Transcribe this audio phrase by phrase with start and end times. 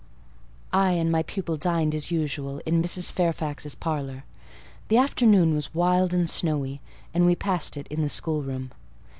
[0.73, 3.11] I and my pupil dined as usual in Mrs.
[3.11, 4.23] Fairfax's parlour;
[4.87, 6.81] the afternoon was wild and snowy,
[7.13, 8.71] and we passed it in the schoolroom.